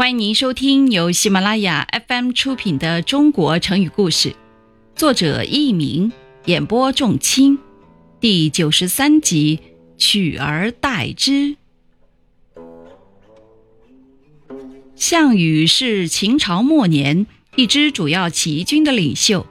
[0.00, 4.30] 欢迎您收听由喜马拉雅 FM 出品的《中国成语故事》，
[4.96, 6.10] 作者佚名，
[6.46, 7.58] 演播仲卿，
[8.18, 9.58] 第九十三集
[9.98, 11.54] 取而代之。
[14.96, 17.26] 项羽是秦朝末年
[17.56, 19.46] 一支主要起义军的领袖，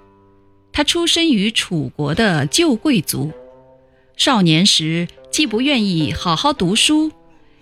[0.72, 3.32] 他出身于楚国的旧贵族，
[4.18, 7.12] 少年时既不愿意好好读书，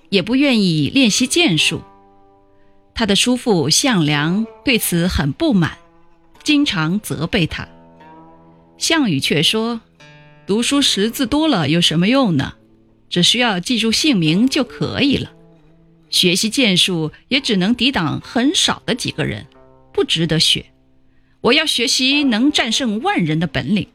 [0.07, 1.81] 也不愿意练习剑术。
[2.97, 5.77] 他的叔父项梁对此很不满，
[6.41, 7.67] 经常责备他。
[8.79, 9.81] 项羽却说
[10.47, 12.55] ：“读书识字多了有什么用呢？
[13.07, 15.31] 只需要记住姓名就可以了。
[16.09, 19.45] 学习剑术也只能抵挡很少的几个人，
[19.93, 20.65] 不值得学。
[21.41, 23.87] 我要学习能战胜万人的本领。”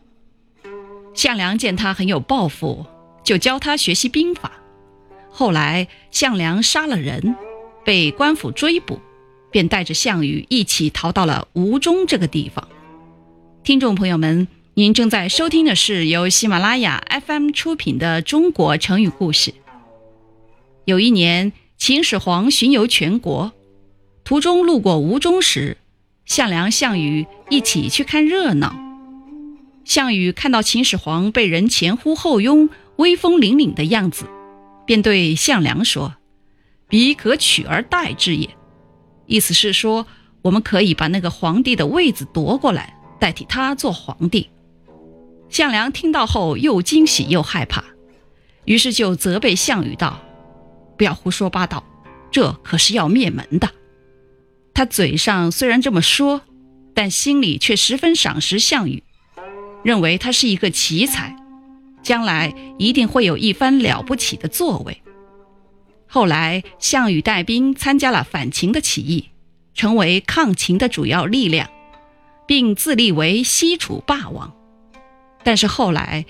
[1.12, 2.86] 项梁见他很有抱负，
[3.24, 4.52] 就教他学习兵法。
[5.28, 7.34] 后来项梁杀了人。
[7.84, 9.00] 被官府追捕，
[9.50, 12.66] 便带着项羽一起逃到了吴中这个地方。
[13.64, 19.50] 听众朋友们，您正在收听的是由喜马拉雅 FM 出品的《中国成语故事》。
[20.84, 23.52] 有一年，秦始皇巡游全国，
[24.24, 25.76] 途中路过吴中时，
[26.24, 28.74] 项梁、项羽一起去看热闹。
[29.84, 34.24] 项羽看到秦始皇被人前呼后拥、威风凛凛的样子，
[34.86, 36.14] 便对项梁说。
[36.92, 38.54] 彼可取而代之也，
[39.24, 40.06] 意思是说，
[40.42, 44.50] 我们可以把那个皇帝的位子夺过来，代替他做皇帝。
[45.48, 47.82] 项梁听到后又惊喜又害怕，
[48.66, 50.20] 于是就责备项羽道
[50.98, 51.82] ：“不要胡说八道，
[52.30, 53.70] 这可是要灭门的。”
[54.74, 56.42] 他嘴上虽然这么说，
[56.92, 59.02] 但心里却十分赏识项羽，
[59.82, 61.34] 认为他是一个奇才，
[62.02, 64.98] 将来一定会有一番了不起的作为。
[66.14, 69.30] 后来，项羽带兵参加了反秦的起义，
[69.72, 71.70] 成为抗秦的主要力量，
[72.46, 74.52] 并自立为西楚霸王。
[75.42, 76.26] 但是后来，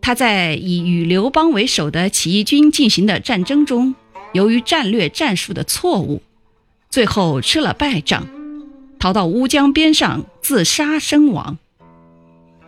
[0.00, 3.94] 他在以与刘邦为首的起义军进行的战争中，
[4.32, 6.20] 由于战略战术的错误，
[6.90, 8.26] 最后吃了败仗，
[8.98, 11.58] 逃到乌江边上自杀身亡。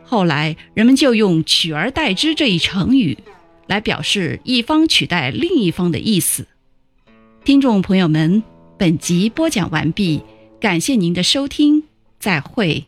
[0.05, 3.19] 后来，人们就用“取而代之”这一成语。
[3.67, 6.47] 来表示一方取代另一方的意思。
[7.45, 8.43] 听众朋友们，
[8.79, 10.23] 本集播讲完毕，
[10.61, 11.85] 感谢您的收听，
[12.19, 12.87] 再会。